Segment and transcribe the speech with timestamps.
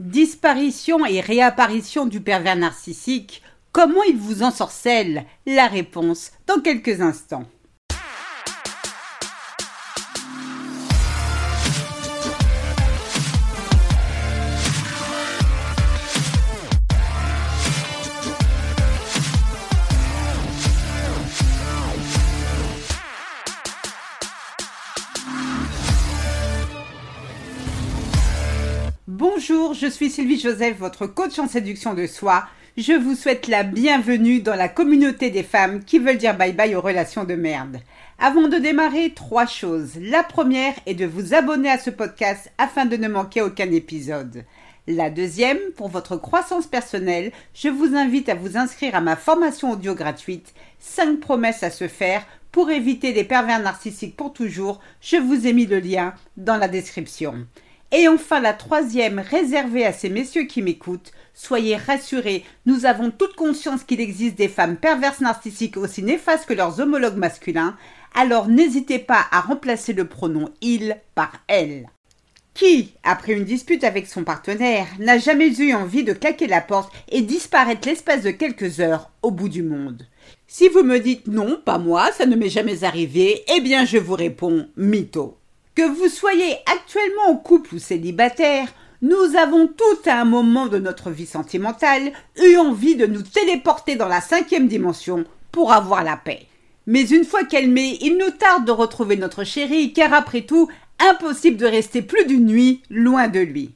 [0.00, 5.26] Disparition et réapparition du pervers narcissique, comment il vous ensorcelle?
[5.44, 7.44] La réponse dans quelques instants.
[29.50, 32.44] Bonjour, je suis Sylvie Joseph, votre coach en séduction de soi.
[32.76, 36.76] Je vous souhaite la bienvenue dans la communauté des femmes qui veulent dire bye bye
[36.76, 37.80] aux relations de merde.
[38.20, 39.94] Avant de démarrer, trois choses.
[40.00, 44.44] La première est de vous abonner à ce podcast afin de ne manquer aucun épisode.
[44.86, 49.72] La deuxième, pour votre croissance personnelle, je vous invite à vous inscrire à ma formation
[49.72, 54.78] audio gratuite 5 promesses à se faire pour éviter les pervers narcissiques pour toujours.
[55.00, 57.46] Je vous ai mis le lien dans la description.
[57.92, 63.34] Et enfin, la troisième, réservée à ces messieurs qui m'écoutent, soyez rassurés, nous avons toute
[63.34, 67.76] conscience qu'il existe des femmes perverses narcissiques aussi néfastes que leurs homologues masculins,
[68.14, 71.88] alors n'hésitez pas à remplacer le pronom il par elle.
[72.54, 76.92] Qui, après une dispute avec son partenaire, n'a jamais eu envie de claquer la porte
[77.08, 80.06] et disparaître l'espace de quelques heures au bout du monde?
[80.46, 83.98] Si vous me dites non, pas moi, ça ne m'est jamais arrivé, eh bien je
[83.98, 85.39] vous réponds mytho.
[85.80, 88.68] Que vous soyez actuellement en couple ou célibataire,
[89.00, 93.96] nous avons tout à un moment de notre vie sentimentale eu envie de nous téléporter
[93.96, 96.46] dans la cinquième dimension pour avoir la paix.
[96.86, 101.56] Mais une fois met, il nous tarde de retrouver notre chéri, car après tout, impossible
[101.56, 103.74] de rester plus d'une nuit loin de lui.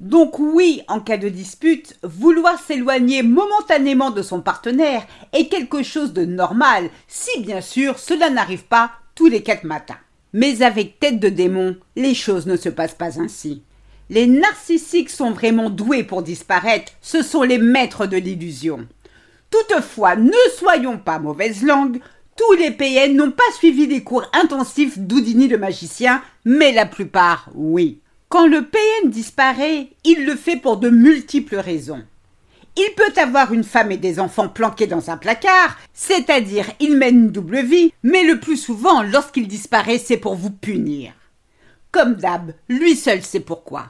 [0.00, 6.12] Donc oui, en cas de dispute, vouloir s'éloigner momentanément de son partenaire est quelque chose
[6.12, 9.98] de normal, si bien sûr cela n'arrive pas tous les quatre matins.
[10.38, 13.62] Mais avec tête de démon, les choses ne se passent pas ainsi.
[14.10, 18.86] Les narcissiques sont vraiment doués pour disparaître, ce sont les maîtres de l'illusion.
[19.50, 22.00] Toutefois, ne soyons pas mauvaise langue,
[22.36, 27.48] tous les PN n'ont pas suivi des cours intensifs d'Houdini le magicien, mais la plupart,
[27.54, 28.00] oui.
[28.28, 32.02] Quand le PN disparaît, il le fait pour de multiples raisons.
[32.78, 37.16] Il peut avoir une femme et des enfants planqués dans un placard, c'est-à-dire il mène
[37.16, 41.12] une double vie, mais le plus souvent, lorsqu'il disparaît, c'est pour vous punir.
[41.90, 43.86] Comme d'hab, lui seul sait pourquoi.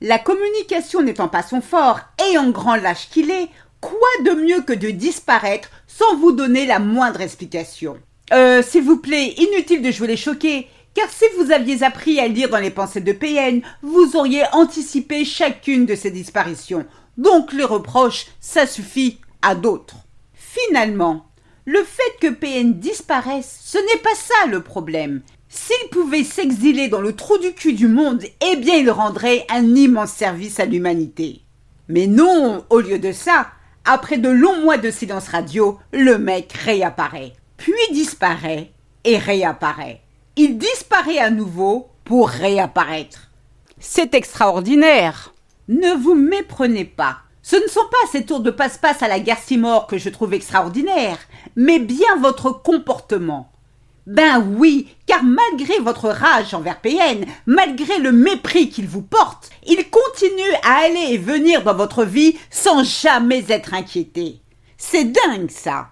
[0.00, 3.48] La communication n'étant pas son fort et en grand lâche qu'il est,
[3.80, 7.96] quoi de mieux que de disparaître sans vous donner la moindre explication?
[8.32, 12.26] Euh, s'il vous plaît, inutile de jouer les choqués, car si vous aviez appris à
[12.26, 17.64] lire dans les pensées de PN, vous auriez anticipé chacune de ces disparitions, donc les
[17.64, 19.96] reproches, ça suffit à d'autres.
[20.34, 21.26] Finalement,
[21.64, 25.22] le fait que PN disparaisse, ce n'est pas ça le problème.
[25.48, 29.74] S'il pouvait s'exiler dans le trou du cul du monde, eh bien il rendrait un
[29.74, 31.42] immense service à l'humanité.
[31.88, 33.48] Mais non, au lieu de ça,
[33.84, 38.72] après de longs mois de silence radio, le mec réapparaît, puis disparaît
[39.04, 40.02] et réapparaît.
[40.36, 43.30] Il disparaît à nouveau pour réapparaître.
[43.78, 45.32] C'est extraordinaire.
[45.68, 47.18] Ne vous méprenez pas.
[47.42, 51.18] Ce ne sont pas ces tours de passe-passe à la Garcimore que je trouve extraordinaires,
[51.56, 53.52] mais bien votre comportement.
[54.06, 59.90] Ben oui, car malgré votre rage envers PN, malgré le mépris qu'il vous porte, il
[59.90, 64.40] continue à aller et venir dans votre vie sans jamais être inquiété.
[64.78, 65.88] C'est dingue ça.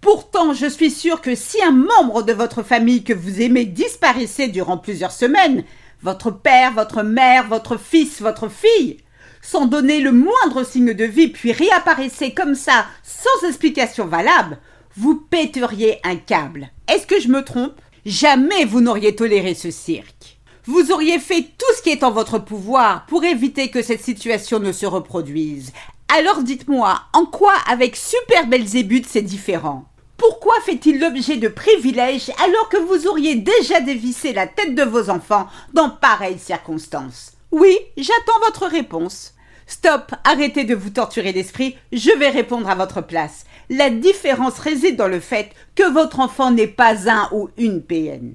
[0.00, 4.46] Pourtant, je suis sûre que si un membre de votre famille que vous aimez disparaissait
[4.46, 5.64] durant plusieurs semaines,
[6.02, 8.98] votre père, votre mère, votre fils, votre fille,
[9.46, 14.58] sans donner le moindre signe de vie, puis réapparaissait comme ça, sans explication valable,
[14.96, 16.70] vous pèteriez un câble.
[16.88, 17.80] Est-ce que je me trompe?
[18.04, 20.38] Jamais vous n'auriez toléré ce cirque.
[20.64, 24.58] Vous auriez fait tout ce qui est en votre pouvoir pour éviter que cette situation
[24.58, 25.72] ne se reproduise.
[26.12, 29.84] Alors dites-moi, en quoi avec Super Belzébuth c'est différent?
[30.16, 35.08] Pourquoi fait-il l'objet de privilèges alors que vous auriez déjà dévissé la tête de vos
[35.08, 37.32] enfants dans pareilles circonstances?
[37.52, 39.34] Oui, j'attends votre réponse.
[39.66, 43.44] Stop, arrêtez de vous torturer l'esprit, je vais répondre à votre place.
[43.68, 48.34] La différence réside dans le fait que votre enfant n'est pas un ou une PN.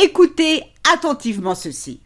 [0.00, 2.00] Écoutez attentivement ceci.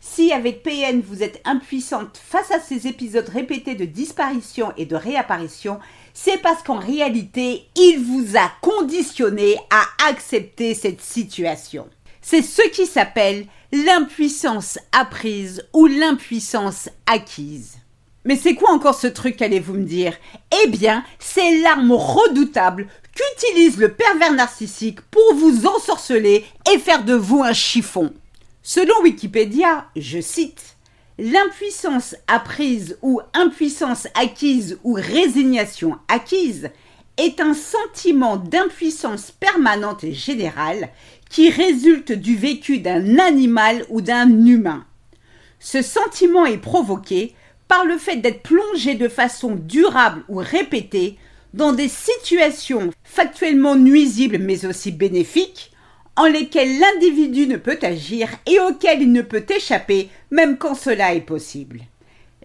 [0.00, 4.96] Si avec PN vous êtes impuissante face à ces épisodes répétés de disparition et de
[4.96, 5.78] réapparition,
[6.14, 11.86] c'est parce qu'en réalité, il vous a conditionné à accepter cette situation.
[12.22, 17.76] C'est ce qui s'appelle l'impuissance apprise ou l'impuissance acquise.
[18.24, 20.14] Mais c'est quoi encore ce truc, allez-vous me dire?
[20.62, 27.14] Eh bien, c'est l'arme redoutable qu'utilise le pervers narcissique pour vous ensorceler et faire de
[27.14, 28.12] vous un chiffon.
[28.62, 30.76] Selon Wikipédia, je cite,
[31.22, 36.70] L'impuissance apprise ou impuissance acquise ou résignation acquise
[37.18, 40.88] est un sentiment d'impuissance permanente et générale
[41.28, 44.86] qui résulte du vécu d'un animal ou d'un humain.
[45.58, 47.34] Ce sentiment est provoqué
[47.70, 51.16] par le fait d'être plongé de façon durable ou répétée
[51.54, 55.70] dans des situations factuellement nuisibles mais aussi bénéfiques,
[56.16, 61.14] en lesquelles l'individu ne peut agir et auxquelles il ne peut échapper même quand cela
[61.14, 61.82] est possible.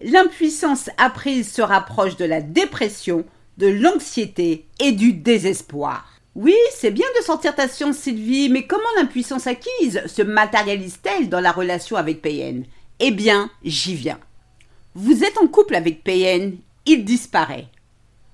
[0.00, 3.24] L'impuissance apprise se rapproche de la dépression,
[3.58, 6.20] de l'anxiété et du désespoir.
[6.36, 11.40] Oui, c'est bien de sortir ta science, Sylvie, mais comment l'impuissance acquise se matérialise-t-elle dans
[11.40, 12.62] la relation avec PN
[13.00, 14.20] Eh bien, j'y viens.
[14.98, 16.56] Vous êtes en couple avec PN,
[16.86, 17.66] il disparaît.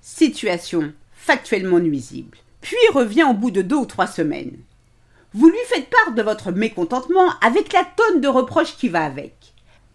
[0.01, 2.39] Situation factuellement nuisible.
[2.61, 4.57] Puis revient au bout de deux ou trois semaines.
[5.35, 9.35] Vous lui faites part de votre mécontentement avec la tonne de reproches qui va avec.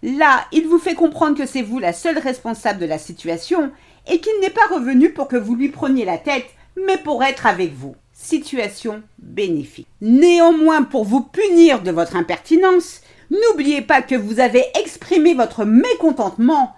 [0.03, 3.71] Là, il vous fait comprendre que c'est vous la seule responsable de la situation
[4.05, 7.45] et qu'il n'est pas revenu pour que vous lui preniez la tête, mais pour être
[7.45, 7.95] avec vous.
[8.11, 9.87] Situation bénéfique.
[10.01, 16.75] Néanmoins, pour vous punir de votre impertinence, n'oubliez pas que vous avez exprimé votre mécontentement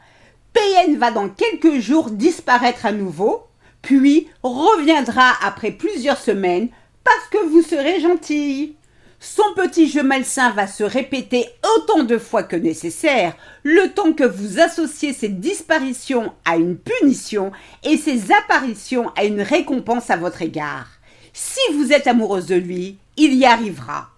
[0.54, 3.44] PN va dans quelques jours disparaître à nouveau,
[3.81, 6.69] puis reviendra après plusieurs semaines
[7.04, 8.75] parce que vous serez gentille.
[9.22, 14.24] Son petit jeu malsain va se répéter autant de fois que nécessaire, le temps que
[14.24, 17.51] vous associez ses disparitions à une punition
[17.84, 20.88] et ses apparitions à une récompense à votre égard.
[21.34, 24.10] Si vous êtes amoureuse de lui, il y arrivera.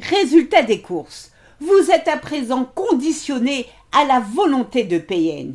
[0.00, 1.31] Résultat des courses.
[1.64, 5.54] Vous êtes à présent conditionné à la volonté de PN.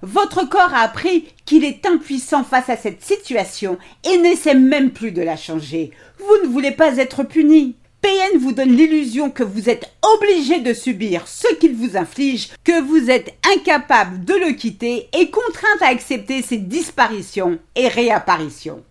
[0.00, 5.10] Votre corps a appris qu'il est impuissant face à cette situation et n'essaie même plus
[5.10, 5.90] de la changer.
[6.18, 7.74] Vous ne voulez pas être puni.
[8.00, 12.80] PN vous donne l'illusion que vous êtes obligé de subir ce qu'il vous inflige, que
[12.82, 18.84] vous êtes incapable de le quitter et contrainte à accepter ses disparitions et réapparitions.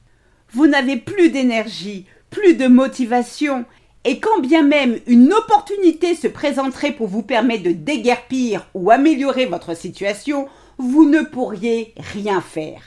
[0.52, 3.64] Vous n'avez plus d'énergie, plus de motivation
[4.06, 9.46] et quand bien même une opportunité se présenterait pour vous permettre de déguerpir ou améliorer
[9.46, 10.48] votre situation,
[10.78, 12.82] vous ne pourriez rien faire.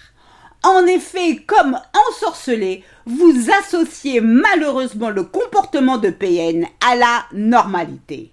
[0.62, 1.78] En effet, comme
[2.08, 8.32] ensorcelé, vous associez malheureusement le comportement de PN à la normalité.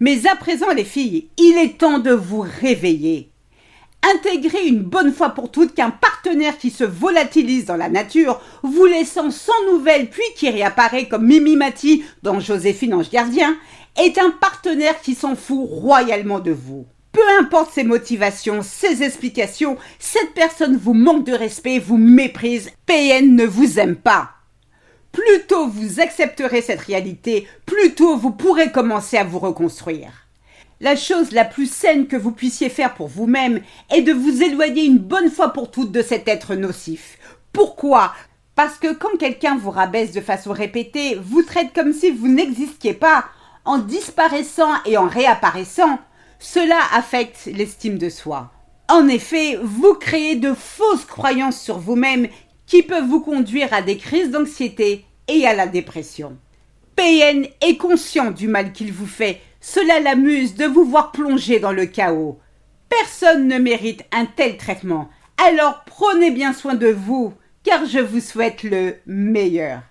[0.00, 3.30] Mais à présent, les filles, il est temps de vous réveiller.
[4.02, 5.90] Intégrez une bonne fois pour toutes qu'un
[6.22, 11.26] partenaire qui se volatilise dans la nature, vous laissant sans nouvelles puis qui réapparaît comme
[11.26, 13.56] Mimi Mati dans Joséphine Ange Gardien,
[13.96, 16.86] est un partenaire qui s'en fout royalement de vous.
[17.10, 23.34] Peu importe ses motivations, ses explications, cette personne vous manque de respect, vous méprise, PN
[23.34, 24.30] ne vous aime pas.
[25.10, 30.21] Plus tôt vous accepterez cette réalité, plus tôt vous pourrez commencer à vous reconstruire.
[30.82, 33.60] La chose la plus saine que vous puissiez faire pour vous-même
[33.94, 37.18] est de vous éloigner une bonne fois pour toutes de cet être nocif.
[37.52, 38.12] Pourquoi?
[38.56, 42.94] Parce que quand quelqu'un vous rabaisse de façon répétée, vous traite comme si vous n'existiez
[42.94, 43.26] pas,
[43.64, 46.00] en disparaissant et en réapparaissant,
[46.40, 48.50] cela affecte l'estime de soi.
[48.88, 52.26] En effet, vous créez de fausses croyances sur vous-même
[52.66, 56.36] qui peuvent vous conduire à des crises d'anxiété et à la dépression.
[56.96, 61.72] PN est conscient du mal qu'il vous fait, cela l'amuse de vous voir plonger dans
[61.72, 62.38] le chaos.
[62.90, 65.08] Personne ne mérite un tel traitement.
[65.42, 69.82] Alors prenez bien soin de vous, car je vous souhaite le meilleur.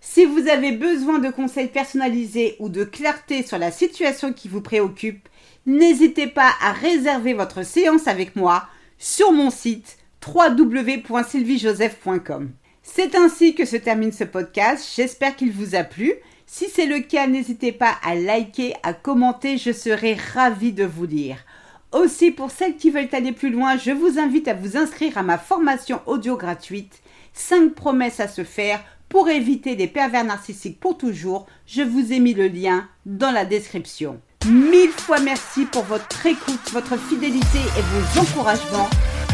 [0.00, 4.60] Si vous avez besoin de conseils personnalisés ou de clarté sur la situation qui vous
[4.60, 5.26] préoccupe,
[5.66, 8.66] n'hésitez pas à réserver votre séance avec moi
[8.98, 12.50] sur mon site www.sylviejoseph.com.
[12.82, 14.86] C'est ainsi que se termine ce podcast.
[14.94, 16.12] J'espère qu'il vous a plu.
[16.50, 21.04] Si c'est le cas, n'hésitez pas à liker, à commenter, je serai ravie de vous
[21.04, 21.36] lire.
[21.92, 25.22] Aussi, pour celles qui veulent aller plus loin, je vous invite à vous inscrire à
[25.22, 27.02] ma formation audio gratuite
[27.34, 31.46] 5 promesses à se faire pour éviter les pervers narcissiques pour toujours.
[31.66, 34.18] Je vous ai mis le lien dans la description.
[34.46, 38.88] Mille fois merci pour votre écoute, votre fidélité et vos encouragements.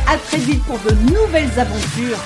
[0.09, 2.19] À très vite pour de nouvelles aventures.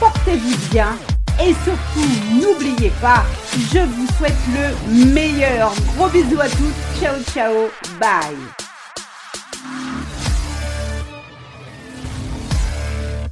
[0.00, 0.98] Portez-vous bien
[1.40, 3.24] et surtout, n'oubliez pas,
[3.72, 5.72] je vous souhaite le meilleur.
[5.96, 7.00] Gros bisous à tous.
[7.00, 7.68] Ciao, ciao.
[7.98, 8.63] Bye.